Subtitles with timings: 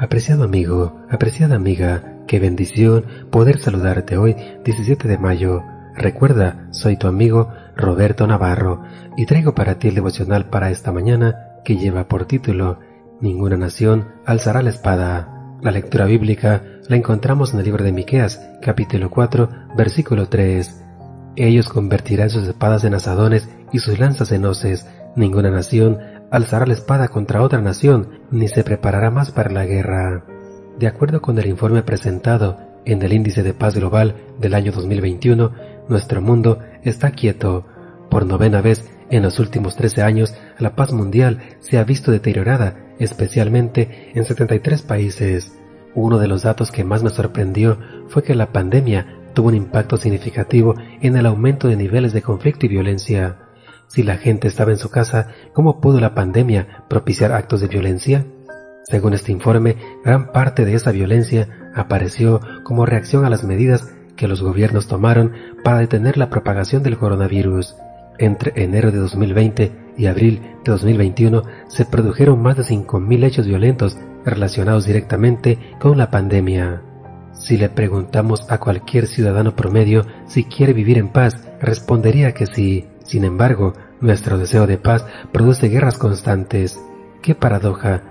[0.00, 5.64] Apreciado amigo, apreciada amiga, qué bendición poder saludarte hoy, 17 de mayo.
[5.96, 8.84] Recuerda, soy tu amigo Roberto Navarro
[9.16, 12.78] y traigo para ti el devocional para esta mañana que lleva por título
[13.20, 15.56] Ninguna nación alzará la espada.
[15.62, 20.84] La lectura bíblica la encontramos en el libro de Miqueas, capítulo 4, versículo 3.
[21.34, 24.86] Ellos convertirán sus espadas en asadones y sus lanzas en hoces.
[25.16, 25.98] Ninguna nación
[26.30, 30.24] alzará la espada contra otra nación, ni se preparará más para la guerra.
[30.78, 35.52] De acuerdo con el informe presentado en el Índice de Paz Global del año 2021,
[35.88, 37.66] nuestro mundo está quieto.
[38.10, 42.76] Por novena vez en los últimos 13 años, la paz mundial se ha visto deteriorada,
[42.98, 45.52] especialmente en 73 países.
[45.94, 49.96] Uno de los datos que más me sorprendió fue que la pandemia tuvo un impacto
[49.96, 53.47] significativo en el aumento de niveles de conflicto y violencia.
[53.88, 58.26] Si la gente estaba en su casa, ¿cómo pudo la pandemia propiciar actos de violencia?
[58.84, 64.28] Según este informe, gran parte de esa violencia apareció como reacción a las medidas que
[64.28, 65.32] los gobiernos tomaron
[65.64, 67.76] para detener la propagación del coronavirus.
[68.18, 73.96] Entre enero de 2020 y abril de 2021 se produjeron más de 5.000 hechos violentos
[74.24, 76.82] relacionados directamente con la pandemia.
[77.32, 82.86] Si le preguntamos a cualquier ciudadano promedio si quiere vivir en paz, respondería que sí.
[83.08, 83.72] Sin embargo,
[84.02, 86.78] nuestro deseo de paz produce guerras constantes.
[87.22, 88.02] ¡Qué paradoja!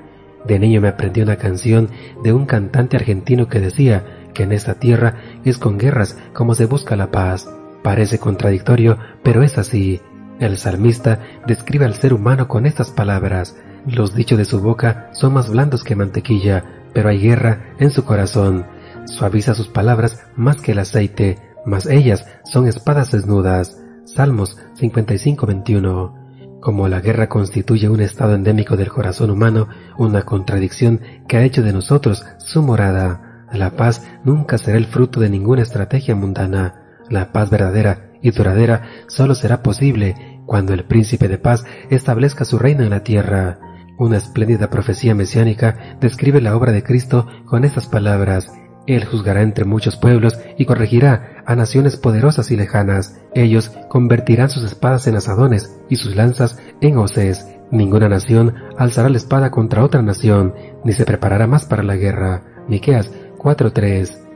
[0.43, 1.89] De niño me aprendí una canción
[2.23, 6.65] de un cantante argentino que decía que en esta tierra es con guerras como se
[6.65, 7.47] busca la paz.
[7.83, 10.01] Parece contradictorio, pero es así.
[10.39, 13.55] El salmista describe al ser humano con estas palabras.
[13.85, 18.03] Los dichos de su boca son más blandos que mantequilla, pero hay guerra en su
[18.03, 18.65] corazón.
[19.05, 21.37] Suaviza sus palabras más que el aceite,
[21.67, 23.77] mas ellas son espadas desnudas.
[24.07, 26.59] Salmos 55-21.
[26.61, 31.61] Como la guerra constituye un estado endémico del corazón humano, una contradicción que ha hecho
[31.61, 36.85] de nosotros su morada, la paz nunca será el fruto de ninguna estrategia mundana.
[37.09, 42.57] La paz verdadera y duradera solo será posible cuando el príncipe de paz establezca su
[42.57, 43.59] reino en la tierra.
[43.99, 48.49] Una espléndida profecía mesiánica describe la obra de Cristo con estas palabras.
[48.87, 53.19] Él juzgará entre muchos pueblos y corregirá a naciones poderosas y lejanas.
[53.35, 57.45] Ellos convertirán sus espadas en asadones y sus lanzas en hoces.
[57.69, 62.43] Ninguna nación alzará la espada contra otra nación, ni se preparará más para la guerra.
[62.67, 64.27] Miqueas 4:3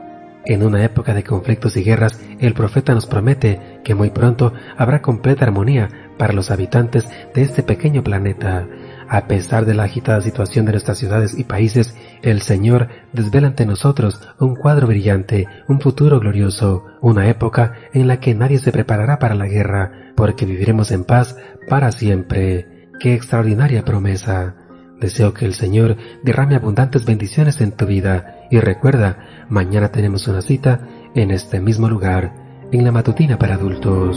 [0.44, 5.00] en una época de conflictos y guerras, el profeta nos promete que muy pronto habrá
[5.00, 8.66] completa armonía para los habitantes de este pequeño planeta.
[9.08, 13.66] A pesar de la agitada situación de nuestras ciudades y países, el Señor desvela ante
[13.66, 19.18] nosotros un cuadro brillante, un futuro glorioso, una época en la que nadie se preparará
[19.18, 21.36] para la guerra, porque viviremos en paz
[21.68, 22.88] para siempre.
[23.00, 24.54] ¡Qué extraordinaria promesa!
[25.00, 30.42] Deseo que el Señor derrame abundantes bendiciones en tu vida y recuerda, mañana tenemos una
[30.42, 30.86] cita
[31.16, 32.32] en este mismo lugar,
[32.70, 34.16] en la matutina para adultos.